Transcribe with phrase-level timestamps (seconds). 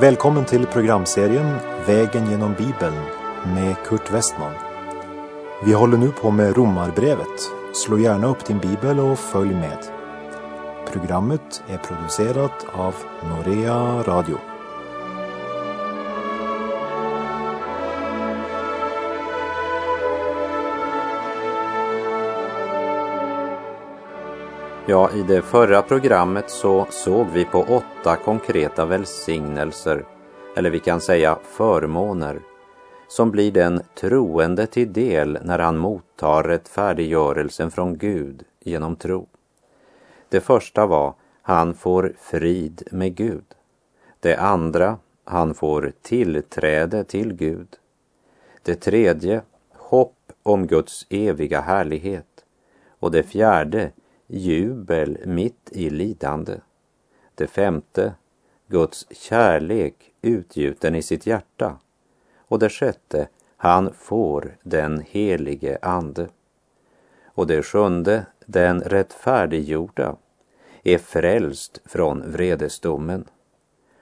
[0.00, 1.56] Välkommen till programserien
[1.86, 2.94] Vägen genom Bibeln
[3.54, 4.52] med Kurt Westman.
[5.64, 7.50] Vi håller nu på med Romarbrevet.
[7.74, 9.78] Slå gärna upp din bibel och följ med.
[10.92, 12.94] Programmet är producerat av
[13.28, 14.38] Norea Radio.
[24.90, 30.04] Ja, i det förra programmet så såg vi på åtta konkreta välsignelser,
[30.56, 32.40] eller vi kan säga förmåner,
[33.08, 39.26] som blir den troende till del när han mottar rättfärdiggörelsen från Gud genom tro.
[40.28, 43.44] Det första var, han får frid med Gud.
[44.20, 47.68] Det andra, han får tillträde till Gud.
[48.62, 49.42] Det tredje,
[49.74, 52.44] hopp om Guds eviga härlighet.
[53.00, 53.90] Och det fjärde,
[54.28, 56.60] jubel mitt i lidande.
[57.34, 58.14] Det femte,
[58.66, 61.78] Guds kärlek utgjuten i sitt hjärta.
[62.38, 66.28] Och det sjätte, han får den helige Ande.
[67.24, 70.16] Och det sjunde, den rättfärdiggjorda,
[70.82, 73.24] är frälst från vredesdomen.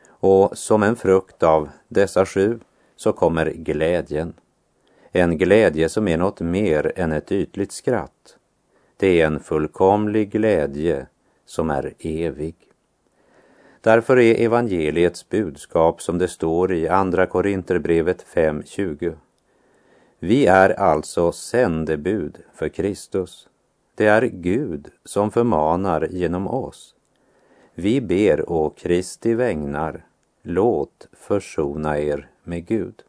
[0.08, 2.60] Och som en frukt av dessa sju
[2.96, 4.34] så kommer glädjen.
[5.12, 8.35] En glädje som är något mer än ett ytligt skratt.
[8.96, 11.06] Det är en fullkomlig glädje
[11.44, 12.54] som är evig.
[13.80, 19.16] Därför är evangeliets budskap som det står i Andra Korinterbrevet 5.20.
[20.18, 23.48] Vi är alltså sändebud för Kristus.
[23.94, 26.94] Det är Gud som förmanar genom oss.
[27.74, 30.04] Vi ber å Kristi vägnar,
[30.42, 33.02] låt försona er med Gud.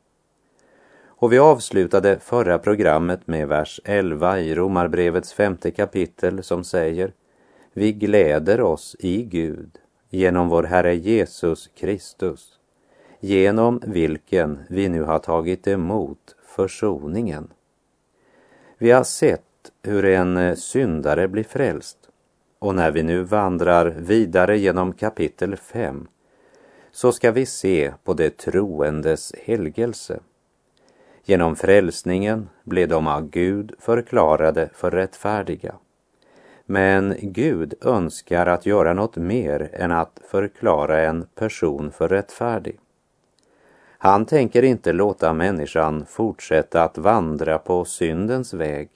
[1.19, 7.13] Och vi avslutade förra programmet med vers 11 i Romarbrevets femte kapitel som säger
[7.73, 9.77] Vi gläder oss i Gud
[10.09, 12.49] genom vår Herre Jesus Kristus,
[13.19, 17.47] genom vilken vi nu har tagit emot försoningen.
[18.77, 21.97] Vi har sett hur en syndare blir frälst
[22.59, 26.07] och när vi nu vandrar vidare genom kapitel 5
[26.91, 30.19] så ska vi se på det troendes helgelse.
[31.29, 35.75] Genom frälsningen blev de av Gud förklarade för rättfärdiga.
[36.65, 42.79] Men Gud önskar att göra något mer än att förklara en person för rättfärdig.
[43.97, 48.89] Han tänker inte låta människan fortsätta att vandra på syndens väg.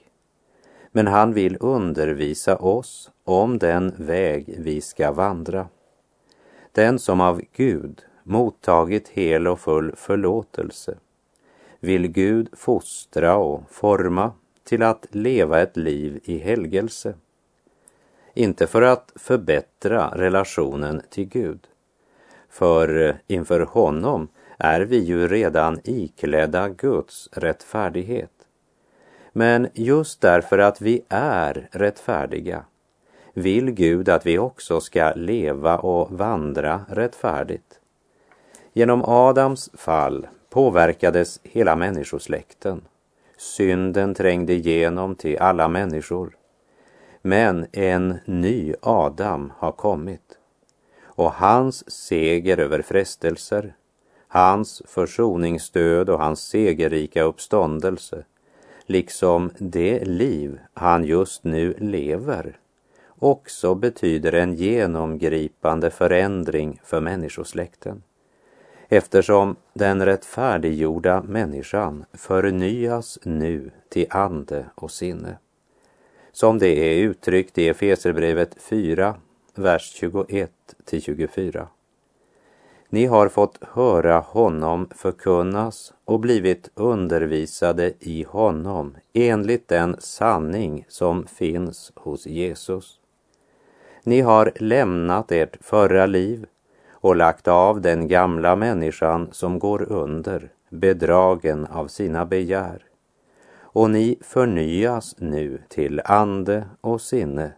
[0.91, 5.67] Men han vill undervisa oss om den väg vi ska vandra.
[6.71, 10.97] Den som av Gud mottagit hel och full förlåtelse
[11.81, 14.31] vill Gud fostra och forma
[14.63, 17.13] till att leva ett liv i helgelse.
[18.33, 21.67] Inte för att förbättra relationen till Gud.
[22.49, 24.27] För eh, inför honom
[24.57, 28.31] är vi ju redan iklädda Guds rättfärdighet.
[29.33, 32.65] Men just därför att vi är rättfärdiga
[33.33, 37.79] vill Gud att vi också ska leva och vandra rättfärdigt.
[38.73, 42.81] Genom Adams fall påverkades hela människosläkten.
[43.37, 46.37] Synden trängde igenom till alla människor.
[47.21, 50.37] Men en ny Adam har kommit
[51.03, 53.75] och hans seger över frestelser,
[54.27, 58.25] hans försoningsstöd och hans segerrika uppståndelse,
[58.85, 62.59] liksom det liv han just nu lever,
[63.19, 68.03] också betyder en genomgripande förändring för människosläkten
[68.93, 75.37] eftersom den rättfärdiggjorda människan förnyas nu till ande och sinne.
[76.31, 79.15] Som det är uttryckt i Efeserbrevet 4,
[79.55, 80.51] vers 21
[80.85, 81.67] till 24.
[82.89, 91.27] Ni har fått höra honom förkunnas och blivit undervisade i honom enligt den sanning som
[91.27, 92.99] finns hos Jesus.
[94.03, 96.45] Ni har lämnat ert förra liv
[97.01, 102.83] och lagt av den gamla människan som går under, bedragen av sina begär.
[103.53, 107.51] Och ni förnyas nu till ande och sinne.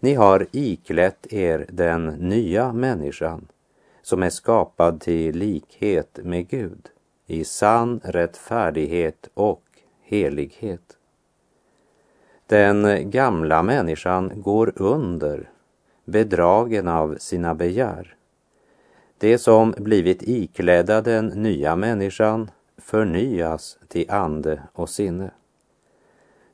[0.00, 3.48] Ni har iklätt er den nya människan
[4.02, 6.88] som är skapad till likhet med Gud
[7.26, 9.62] i sann rättfärdighet och
[10.02, 10.96] helighet.
[12.46, 15.50] Den gamla människan går under,
[16.04, 18.17] bedragen av sina begär.
[19.20, 25.30] Det som blivit iklädda den nya människan förnyas till ande och sinne.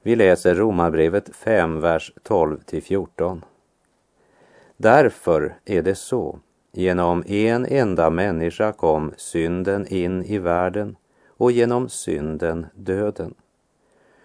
[0.03, 3.45] Vi läser Romarbrevet 5, vers 12 till 14.
[4.77, 6.39] Därför är det så
[6.73, 10.97] genom en enda människa kom synden in i världen
[11.29, 13.35] och genom synden döden.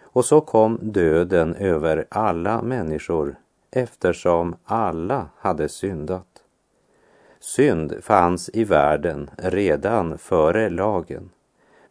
[0.01, 3.35] Och så kom döden över alla människor
[3.71, 6.38] eftersom alla hade syndat.
[7.39, 11.30] Synd fanns i världen redan före lagen,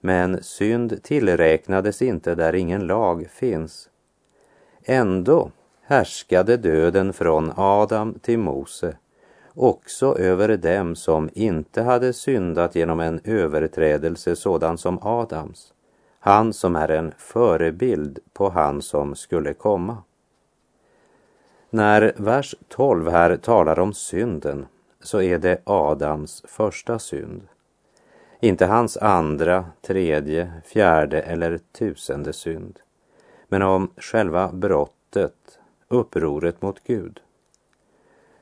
[0.00, 3.90] men synd tillräknades inte där ingen lag finns.
[4.84, 5.50] Ändå
[5.82, 8.96] härskade döden från Adam till Mose
[9.54, 15.72] också över dem som inte hade syndat genom en överträdelse sådan som Adams,
[16.20, 19.96] han som är en förebild på han som skulle komma.
[21.70, 24.66] När vers 12 här talar om synden
[25.00, 27.48] så är det Adams första synd.
[28.40, 32.80] Inte hans andra, tredje, fjärde eller tusende synd.
[33.48, 35.58] Men om själva brottet,
[35.88, 37.20] upproret mot Gud.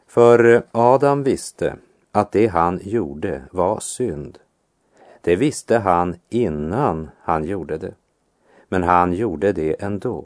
[0.07, 1.77] För Adam visste
[2.13, 4.39] att det han gjorde var synd.
[5.21, 7.95] Det visste han innan han gjorde det.
[8.69, 10.25] Men han gjorde det ändå.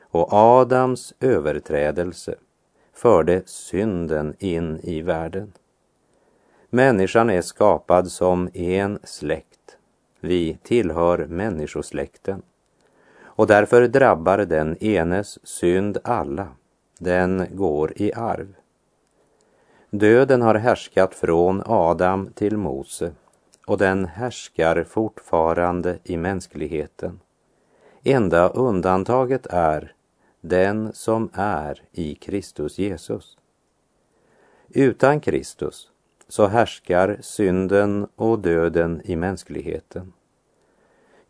[0.00, 2.34] Och Adams överträdelse
[2.92, 5.52] förde synden in i världen.
[6.74, 9.76] Människan är skapad som en släkt.
[10.20, 12.42] Vi tillhör människosläkten.
[13.22, 16.48] Och därför drabbar den enes synd alla.
[16.98, 18.54] Den går i arv.
[19.90, 23.12] Döden har härskat från Adam till Mose
[23.66, 27.20] och den härskar fortfarande i mänskligheten.
[28.02, 29.94] Enda undantaget är
[30.40, 33.38] den som är i Kristus Jesus.
[34.68, 35.91] Utan Kristus
[36.32, 40.12] så härskar synden och döden i mänskligheten.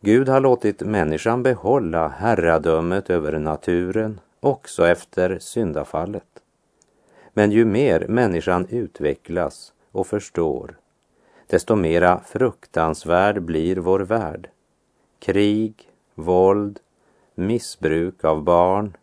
[0.01, 6.43] Gud har låtit människan behålla herradömet över naturen också efter syndafallet.
[7.33, 10.77] Men ju mer människan utvecklas och förstår,
[11.47, 14.49] desto mera fruktansvärd blir vår värld.
[15.19, 16.79] Krig, våld,
[17.35, 18.97] missbruk av barn,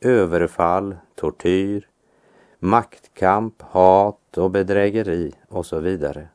[0.00, 1.88] överfall, tortyr,
[2.62, 6.28] maktkamp, hat och bedrägeri och så vidare.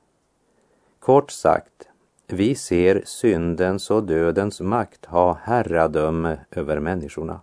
[1.00, 1.88] Kort sagt,
[2.28, 7.42] vi ser syndens och dödens makt ha herradöme över människorna.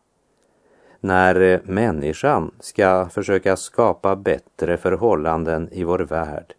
[1.00, 6.54] När människan ska försöka skapa bättre förhållanden i vår värld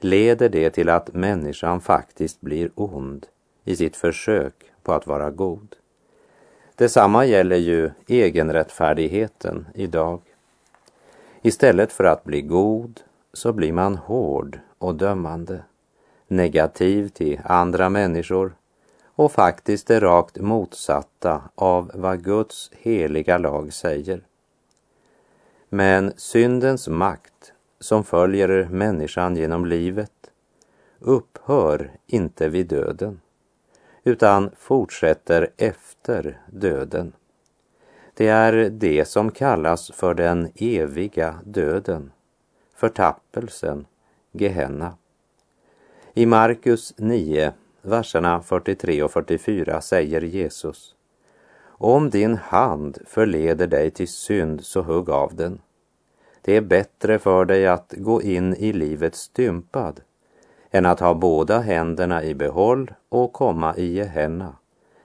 [0.00, 3.26] leder det till att människan faktiskt blir ond
[3.64, 5.76] i sitt försök på att vara god.
[6.74, 10.20] Detsamma gäller ju egenrättfärdigheten idag.
[11.42, 13.00] Istället för att bli god
[13.32, 15.62] så blir man hård och dömande,
[16.28, 18.54] negativ till andra människor
[19.04, 24.22] och faktiskt det rakt motsatta av vad Guds heliga lag säger.
[25.68, 30.30] Men syndens makt som följer människan genom livet
[30.98, 33.20] upphör inte vid döden
[34.04, 37.12] utan fortsätter efter döden.
[38.20, 42.12] Det är det som kallas för den eviga döden,
[42.74, 43.86] förtappelsen,
[44.32, 44.94] Gehenna.
[46.14, 47.52] I Markus 9,
[47.82, 50.94] verserna 43 och 44 säger Jesus
[51.64, 55.60] Om din hand förleder dig till synd så hugg av den.
[56.42, 60.00] Det är bättre för dig att gå in i livet stympad
[60.70, 64.56] än att ha båda händerna i behåll och komma i Gehenna,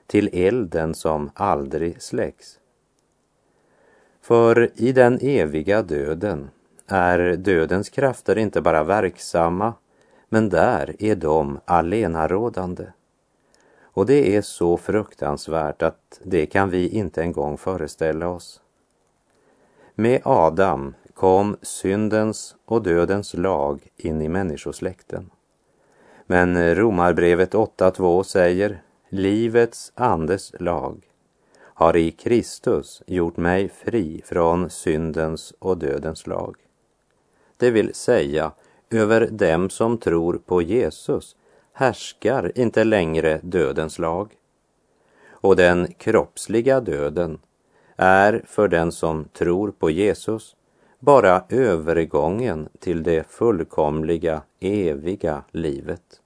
[0.08, 2.60] till elden som aldrig släcks.
[4.25, 6.50] För i den eviga döden
[6.88, 9.74] är dödens krafter inte bara verksamma,
[10.29, 12.86] men där är de allenarådande.
[13.82, 18.62] Och det är så fruktansvärt att det kan vi inte en gång föreställa oss.
[19.96, 25.29] Med Adam kom syndens och dödens lag in i människosläkten.
[26.27, 31.01] Men Romarbrevet 8.2 säger Livets andes lag
[31.75, 36.55] har i Kristus gjort mig fri från syndens och dödens lag.
[37.58, 38.51] Det vill säga,
[38.89, 41.36] över dem som tror på Jesus
[41.74, 44.32] härskar inte längre dödens lag.
[45.29, 47.39] Och den kroppsliga döden
[47.96, 50.55] är för den som tror på Jesus
[51.00, 56.22] bara övergången till det fullkomliga, eviga livet.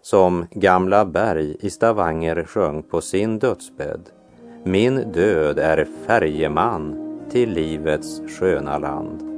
[0.00, 4.21] Som Gamla Berg i Stavanger sjöng på sin dödsbädd.
[4.64, 6.96] Min död är färjeman
[7.30, 9.31] till livets sköna land.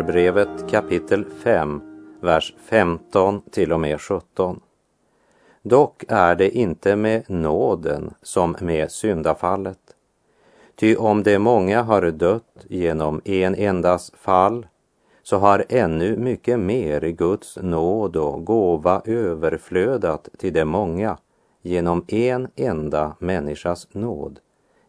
[0.00, 1.80] Romarbrevet kapitel 5,
[2.20, 4.60] vers 15 till och med 17.
[5.62, 9.78] Dock är det inte med nåden som med syndafallet.
[10.74, 14.66] Ty om de många har dött genom en endas fall
[15.22, 21.18] så har ännu mycket mer Guds nåd och gåva överflödat till de många
[21.62, 24.38] genom en enda människas nåd,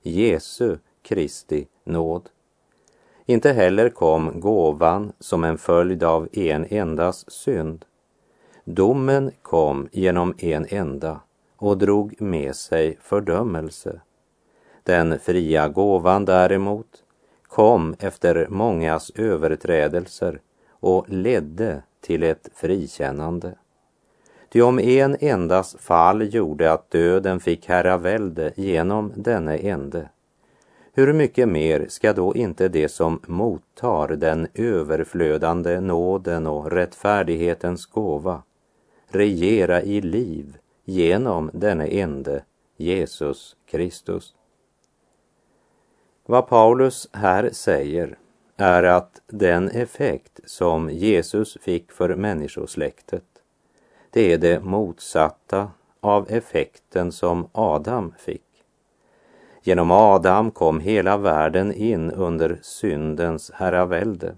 [0.01, 2.29] Jesu Kristi nåd.
[3.25, 7.85] Inte heller kom gåvan som en följd av en endas synd.
[8.65, 11.19] Domen kom genom en enda
[11.57, 14.01] och drog med sig fördömelse.
[14.83, 16.87] Den fria gåvan däremot
[17.47, 23.53] kom efter mångas överträdelser och ledde till ett frikännande.
[24.49, 30.09] Ty om en endas fall gjorde att döden fick herravälde genom denne ende,
[31.01, 38.43] hur mycket mer ska då inte det som mottar den överflödande nåden och rättfärdighetens gåva
[39.07, 42.43] regera i liv genom denne ende,
[42.77, 44.35] Jesus Kristus?
[46.25, 48.17] Vad Paulus här säger
[48.57, 53.25] är att den effekt som Jesus fick för människosläktet,
[54.09, 58.50] det är det motsatta av effekten som Adam fick.
[59.63, 64.35] Genom Adam kom hela världen in under syndens herravälde.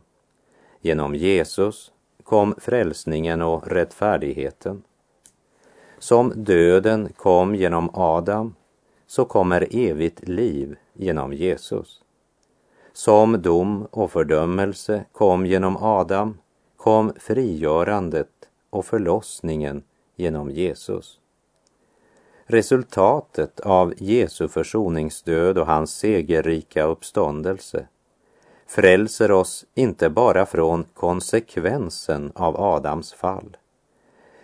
[0.82, 1.92] Genom Jesus
[2.24, 4.84] kom frälsningen och rättfärdigheten.
[6.00, 8.56] Som döden kom genom Adam
[9.08, 12.02] så kommer evigt liv genom Jesus.
[12.94, 16.38] Som dom och fördömelse kom genom Adam
[16.78, 18.30] kom frigörandet
[18.70, 19.84] och förlossningen
[20.16, 21.20] genom Jesus.
[22.54, 27.88] Resultatet av Jesu försoningsdöd och hans segerrika uppståndelse
[28.68, 33.58] frälser oss inte bara från konsekvensen av Adams fall,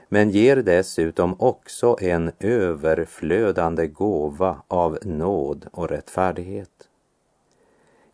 [0.08, 6.90] men ger dessutom också en överflödande gåva av nåd och rättfärdighet.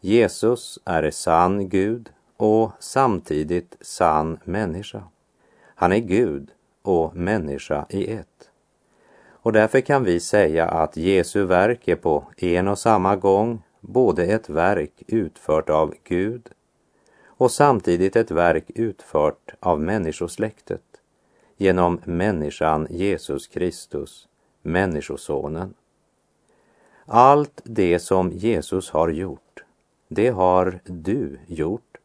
[0.01, 5.03] Jesus är sann Gud och samtidigt sann människa.
[5.75, 8.49] Han är Gud och människa i ett.
[9.45, 14.25] Och därför kan vi säga att Jesu verk är på en och samma gång både
[14.25, 16.49] ett verk utfört av Gud
[17.25, 20.81] och samtidigt ett verk utfört av människosläktet
[21.57, 24.27] genom människan Jesus Kristus,
[24.61, 25.73] Människosonen.
[27.05, 29.63] Allt det som Jesus har gjort,
[30.07, 31.97] det har du gjort.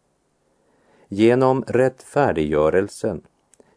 [1.09, 3.23] Genom rättfärdiggörelsen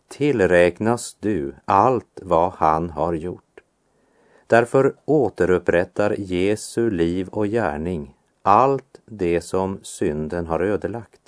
[0.08, 3.43] tillräknas du allt vad han har gjort.
[4.54, 11.22] Därför återupprättar Jesu liv och gärning allt det som synden har ödelagt.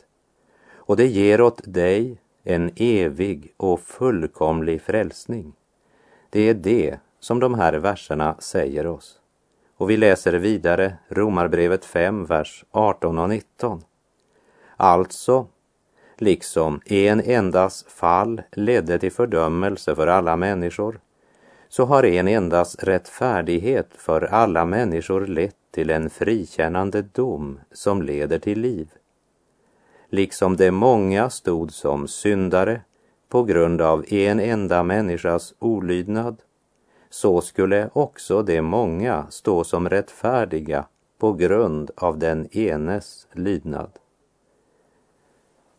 [0.74, 5.54] Och det ger åt dig en evig och fullkomlig frälsning.
[6.30, 9.20] Det är det som de här verserna säger oss.
[9.78, 13.82] Och vi läser vidare Romarbrevet 5, vers 18 och 19.
[14.78, 15.48] Alltså,
[16.18, 21.00] liksom en endas fall ledde till fördömelse för alla människor,
[21.70, 28.40] så har en endas rättfärdighet för alla människor lett till en frikännande dom som leder
[28.40, 28.90] till liv
[30.16, 32.82] liksom de många stod som syndare
[33.30, 36.42] på grund av en enda människas olydnad,
[37.10, 40.86] så skulle också de många stå som rättfärdiga
[41.20, 43.92] på grund av den enes lydnad.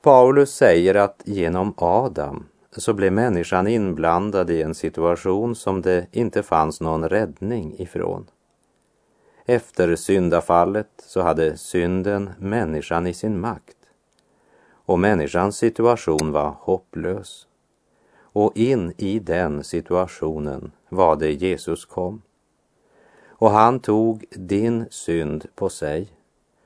[0.03, 2.49] Paulus säger att genom Adam
[2.81, 8.27] så blev människan inblandad i en situation som det inte fanns någon räddning ifrån.
[9.47, 13.77] Efter syndafallet så hade synden människan i sin makt
[14.87, 17.47] och människans situation var hopplös.
[18.19, 22.23] Och in i den situationen var det Jesus kom.
[23.27, 26.09] Och han tog din synd på sig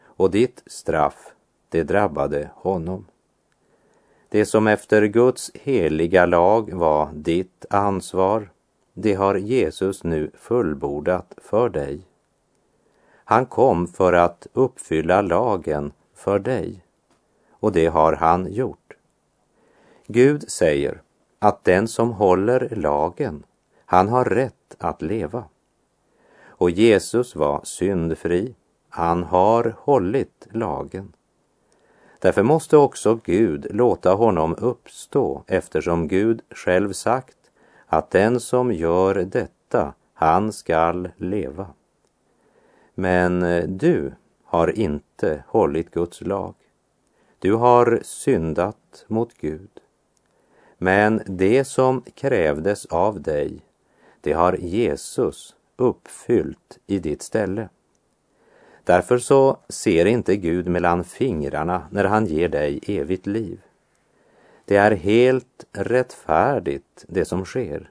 [0.03, 1.35] och ditt straff,
[1.69, 3.07] det drabbade honom.
[4.33, 8.53] Det som efter Guds heliga lag var ditt ansvar,
[8.95, 12.01] det har Jesus nu fullbordat för dig.
[13.25, 16.85] Han kom för att uppfylla lagen för dig
[17.51, 18.97] och det har han gjort.
[20.07, 21.03] Gud säger
[21.39, 23.43] att den som håller lagen,
[23.85, 25.45] han har rätt att leva.
[26.45, 28.55] Och Jesus var syndfri,
[28.89, 31.13] han har hållit lagen.
[32.21, 37.37] Därför måste också Gud låta honom uppstå eftersom Gud själv sagt
[37.87, 41.67] att den som gör detta, han skall leva.
[42.95, 44.13] Men eh, du
[44.45, 46.55] har inte hållit Guds lag.
[47.39, 49.71] Du har syndat mot Gud.
[50.79, 53.61] Men det som krävdes av dig,
[54.21, 57.69] det har Jesus uppfyllt i ditt ställe.
[58.85, 63.61] Därför så ser inte Gud mellan fingrarna när han ger dig evigt liv.
[64.65, 67.91] Det är helt rättfärdigt det som sker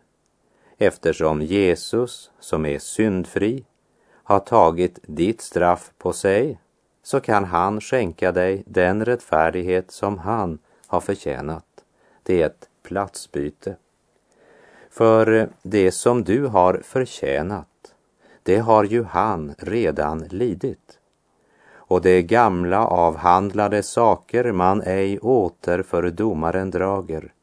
[0.80, 3.66] eftersom Jesus, som är syndfri,
[4.24, 6.60] har tagit ditt straff på sig
[7.04, 11.66] så kan han skänka dig den rättfärdighet som han har förtjänat.
[12.24, 13.76] Det är ett platsbyte.
[14.90, 17.68] För det som du har förtjänat,
[18.50, 21.00] det har ju han redan lidit.
[21.72, 27.34] Och det gamla avhandlade saker man ej åter för domaren drager,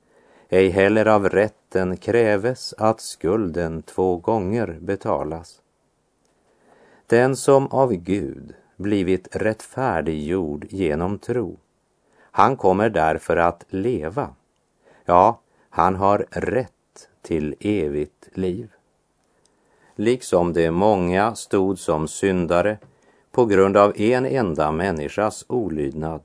[0.48, 5.60] ej heller av rätten kräves att skulden två gånger betalas.
[7.06, 11.56] Den som av Gud blivit rättfärdiggjord genom tro,
[12.30, 14.28] han kommer därför att leva.
[15.04, 18.75] Ja, han har rätt till evigt liv.
[19.98, 22.78] Liksom de många stod som syndare
[23.30, 26.20] på grund av en enda människas olydnad,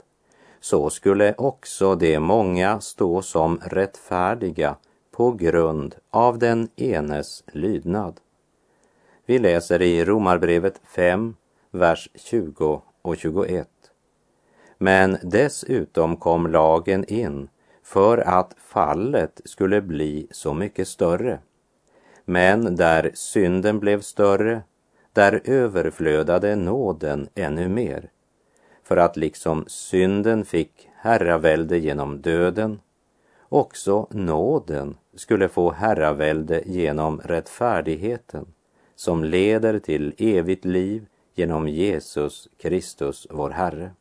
[0.59, 4.75] så skulle också de många stå som rättfärdiga
[5.11, 8.19] på grund av den enes lydnad.
[9.25, 11.35] Vi läser i Romarbrevet 5,
[11.71, 13.69] vers 20 och 21.
[14.77, 17.49] Men dessutom kom lagen in
[17.83, 21.39] för att fallet skulle bli så mycket större.
[22.25, 24.61] Men där synden blev större,
[25.13, 28.09] där överflödade nåden ännu mer.
[28.83, 32.79] För att liksom synden fick herravälde genom döden,
[33.49, 38.53] också nåden skulle få herravälde genom rättfärdigheten
[38.95, 43.91] som leder till evigt liv genom Jesus Kristus, vår Herre.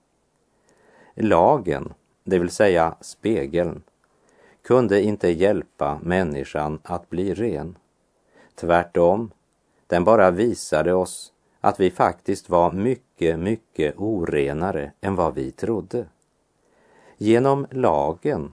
[1.15, 3.83] Lagen, det vill säga spegeln,
[4.63, 7.79] kunde inte hjälpa människan att bli ren.
[8.61, 9.31] Tvärtom,
[9.87, 16.07] den bara visade oss att vi faktiskt var mycket, mycket orenare än vad vi trodde.
[17.17, 18.53] Genom lagen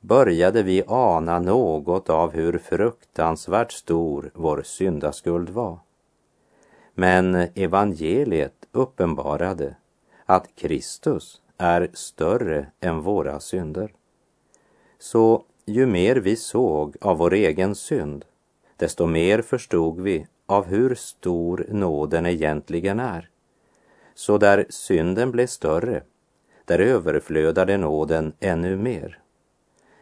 [0.00, 5.78] började vi ana något av hur fruktansvärt stor vår syndaskuld var.
[6.94, 9.76] Men evangeliet uppenbarade
[10.26, 13.92] att Kristus är större än våra synder.
[14.98, 18.24] Så ju mer vi såg av vår egen synd,
[18.78, 23.28] desto mer förstod vi av hur stor nåden egentligen är.
[24.14, 26.02] Så där synden blev större,
[26.64, 29.18] där överflödade nåden ännu mer.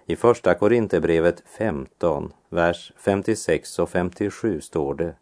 [0.06, 5.14] I Första Korinthierbrevet 15, vers 56 och 57 står det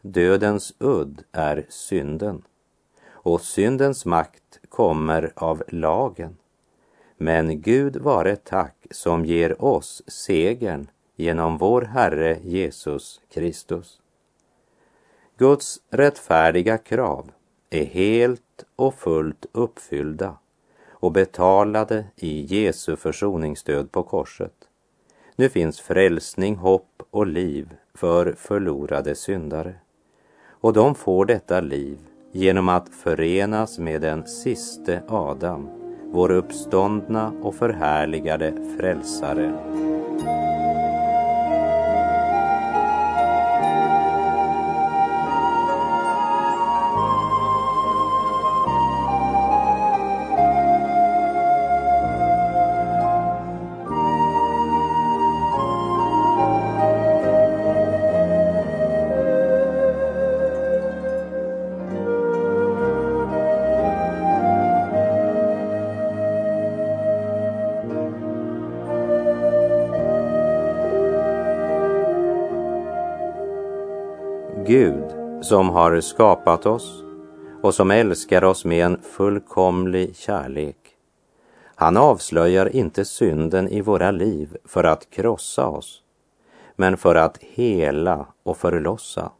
[0.00, 2.42] Dödens udd är synden
[3.10, 6.36] och syndens makt kommer av lagen.
[7.16, 14.00] Men Gud vare tack som ger oss segern genom vår Herre Jesus Kristus.
[15.38, 17.30] Guds rättfärdiga krav
[17.70, 20.36] är helt och fullt uppfyllda
[20.90, 24.54] och betalade i Jesu försoningsstöd på korset.
[25.36, 29.74] Nu finns frälsning, hopp och liv för förlorade syndare.
[30.48, 31.98] Och de får detta liv
[32.32, 35.68] genom att förenas med den siste Adam,
[36.12, 39.95] vår uppståndna och förhärligade frälsare.
[75.48, 77.02] Som har skapat oss
[77.62, 80.76] och som älskar oss med en fullkomlig kärlek.
[81.74, 86.02] Han avslöjar inte synden i våra liv för att krossa oss,
[86.76, 89.30] men för att hela och förlossa.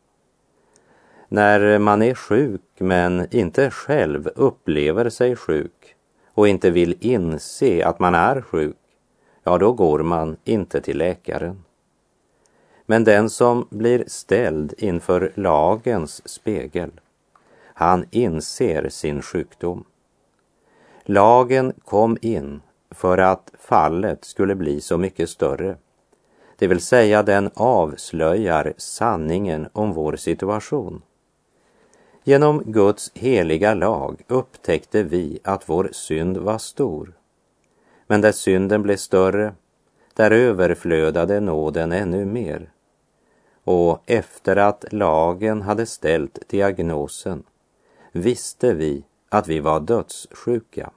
[1.29, 5.95] När man är sjuk men inte själv upplever sig sjuk
[6.35, 8.77] och inte vill inse att man är sjuk,
[9.45, 11.66] ja, då går man inte till läkaren.
[12.87, 16.91] Men den som blir ställd inför lagens spegel,
[17.65, 19.85] han inser sin sjukdom.
[21.05, 25.77] Lagen kom in för att fallet skulle bli så mycket större.
[26.59, 31.03] Det vill säga den avslöjar sanningen om vår situation.
[32.25, 37.13] Genom Guds heliga lag upptäckte vi att vår synd var stor
[38.07, 39.55] Men där synden blev större,
[40.15, 42.71] där överflödade nåden ännu mer.
[43.67, 47.43] Och efter att lagen hade ställt diagnosen
[48.13, 50.91] visste vi att vi var dödssjuka.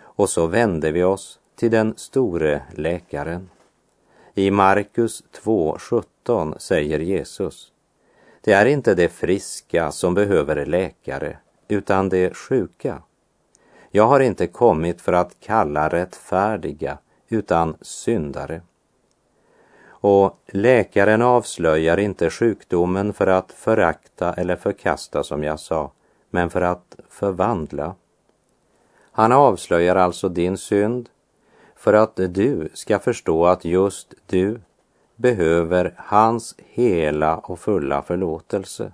[0.00, 3.50] Och så vände vi oss till den store läkaren.
[4.34, 7.72] I Markus 2.17 säger Jesus
[8.40, 13.02] Det är inte de friska som behöver läkare, utan de sjuka.
[13.90, 18.62] Jag har inte kommit för att kalla rättfärdiga, utan syndare.
[20.02, 25.92] Och läkaren avslöjar inte sjukdomen för att förakta eller förkasta, som jag sa,
[26.30, 27.94] men för att förvandla.
[29.12, 31.08] Han avslöjar alltså din synd
[31.76, 34.60] för att du ska förstå att just du
[35.16, 38.92] behöver hans hela och fulla förlåtelse.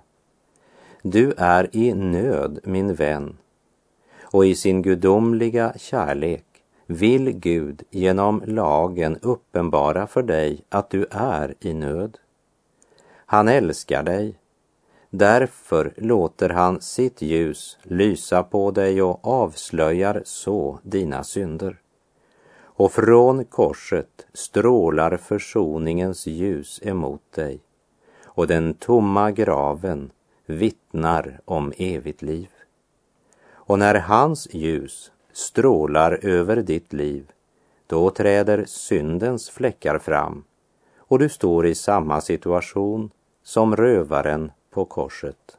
[1.01, 3.37] Du är i nöd, min vän,
[4.21, 6.48] och i sin gudomliga kärlek
[6.89, 12.17] vill Gud genom lagen uppenbara för dig att du är i nöd.
[13.25, 14.39] Han älskar dig.
[15.09, 21.81] Därför låter han sitt ljus lysa på dig och avslöjar så dina synder.
[22.61, 27.59] Och från korset strålar försoningens ljus emot dig
[28.25, 30.11] och den tomma graven
[30.45, 32.49] vittnar om evigt liv.
[33.51, 37.31] Och när hans ljus strålar över ditt liv,
[37.87, 40.43] då träder syndens fläckar fram
[40.97, 43.11] och du står i samma situation
[43.43, 45.57] som rövaren på korset.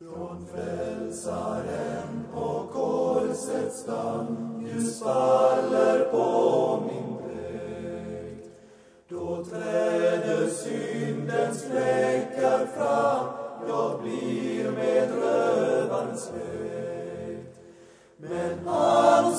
[0.00, 8.50] Från frälsaren på korsets damm ljus faller på min dräkt.
[9.08, 13.26] Då träder syndens fläckar fram,
[13.68, 16.99] jag blir med rövarens väg.
[18.22, 19.29] Men han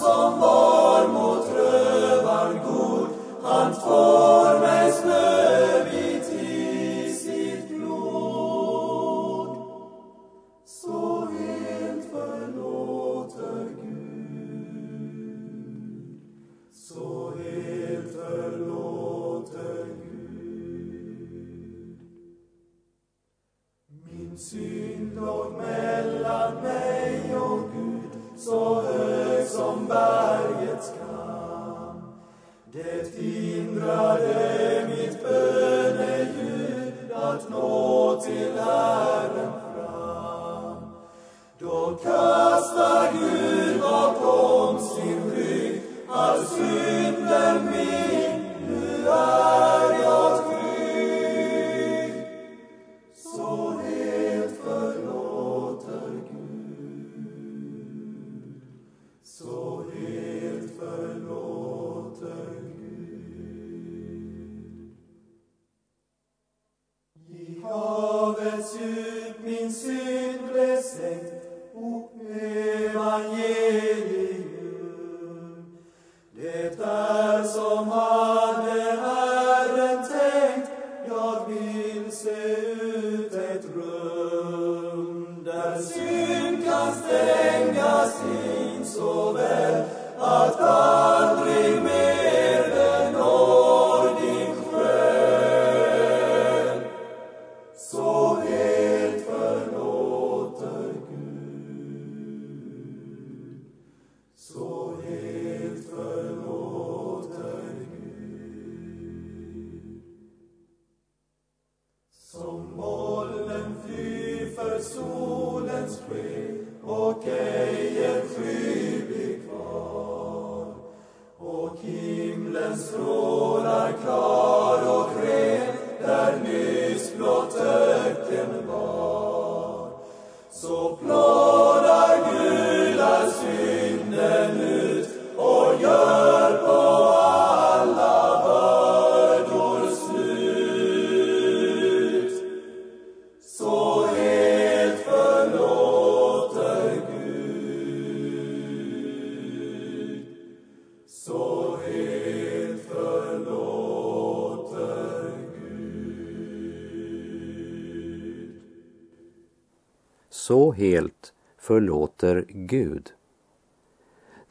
[161.71, 163.11] förlåter Gud.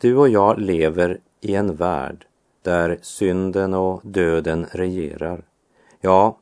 [0.01, 2.27] Du och jag lever i en värld
[2.63, 5.43] där synden och döden regerar.
[6.01, 6.39] Ja,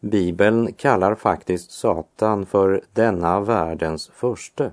[0.00, 4.72] Bibeln kallar faktiskt Satan för denna världens förste.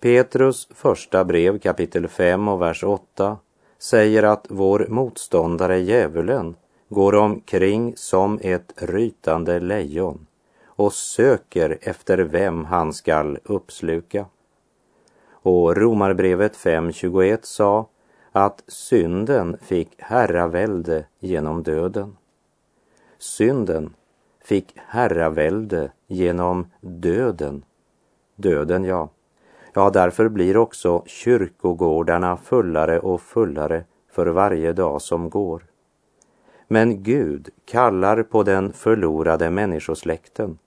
[0.00, 3.38] Petrus första brev kapitel 5 och vers 8
[3.78, 6.56] säger att vår motståndare djävulen
[6.88, 10.25] går omkring som ett rytande lejon
[10.76, 14.26] och söker efter vem han skall uppsluka.
[15.30, 17.88] Och Romarbrevet 5.21 sa
[18.32, 22.16] att synden fick herravälde genom döden.
[23.18, 23.94] Synden
[24.44, 27.64] fick herravälde genom döden.
[28.36, 29.08] Döden, ja.
[29.74, 35.62] Ja, därför blir också kyrkogårdarna fullare och fullare för varje dag som går.
[36.68, 40.58] Men Gud kallar på den förlorade människosläkten.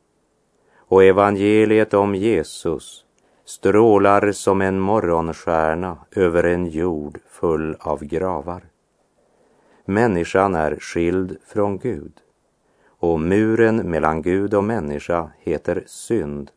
[0.90, 3.06] Och evangeliet om Jesus
[3.46, 8.64] strålar som en morgonstjärna över en jord full av gravar.
[9.86, 12.14] Människan är skild från Gud
[12.88, 16.52] och muren mellan Gud och människa heter synd.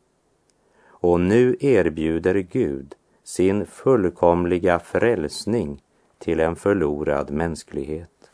[0.87, 5.83] Och nu erbjuder Gud sin fullkomliga frälsning
[6.19, 8.31] till en förlorad mänsklighet.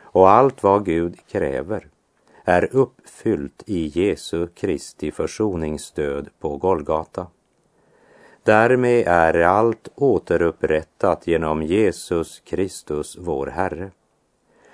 [0.00, 1.88] Och allt vad Gud kräver
[2.48, 7.26] är uppfyllt i Jesu Kristi försoningsstöd på Golgata.
[8.42, 13.90] Därmed är allt återupprättat genom Jesus Kristus, vår Herre.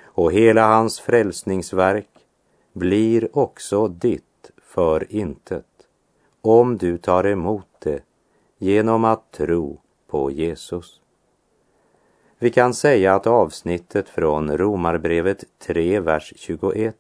[0.05, 2.09] Och hela hans frälsningsverk
[2.73, 5.67] blir också ditt för intet
[6.41, 8.01] om du tar emot det
[8.59, 11.01] genom att tro på Jesus.
[12.39, 16.97] Vi kan säga att avsnittet från Romarbrevet 3, vers 21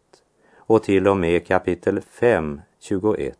[0.66, 3.38] och till och med kapitel 5, 21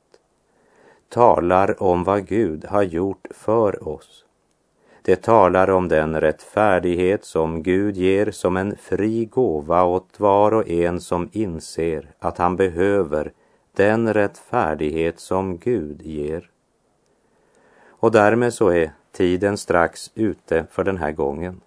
[1.09, 4.25] talar om vad Gud har gjort för oss.
[5.03, 10.69] Det talar om den rättfärdighet som Gud ger som en fri gåva åt var och
[10.69, 13.33] en som inser att han behöver
[13.77, 16.51] den rättfärdighet som Gud ger.
[17.87, 21.61] Och därmed så är tiden strax ute för den här gången.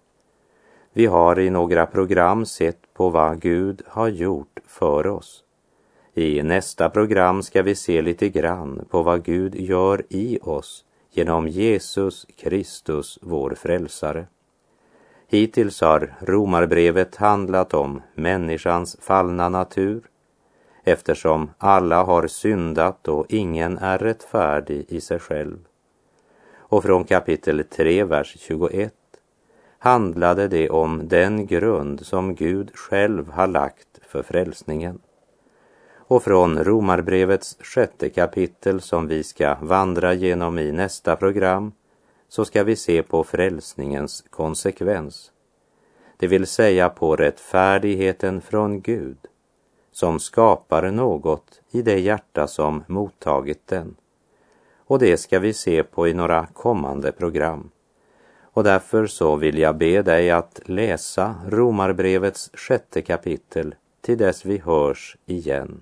[0.93, 5.43] Vi har i några program sett på vad Gud har gjort för oss.
[6.17, 11.47] I nästa program ska vi se lite grann på vad Gud gör i oss genom
[11.47, 14.25] Jesus Kristus, vår frälsare.
[15.27, 20.01] Hittills har Romarbrevet handlat om människans fallna natur
[20.83, 25.57] eftersom alla har syndat och ingen är rättfärdig i sig själv.
[26.55, 28.93] Och från kapitel 3, vers 21
[29.79, 34.99] handlade det om den grund som Gud själv har lagt för frälsningen.
[36.09, 41.71] Och från Romarbrevets sjätte kapitel som vi ska vandra genom i nästa program
[42.29, 45.31] så ska vi se på frälsningens konsekvens.
[46.17, 49.17] Det vill säga på rättfärdigheten från Gud
[49.91, 53.95] som skapar något i det hjärta som mottagit den.
[54.77, 57.69] Och det ska vi se på i några kommande program.
[58.41, 64.57] Och därför så vill jag be dig att läsa Romarbrevets sjätte kapitel till dess vi
[64.57, 65.81] hörs igen.